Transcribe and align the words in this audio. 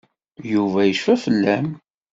Yuba 0.51 0.79
yecfa 0.85 1.15
fell-am. 1.23 1.67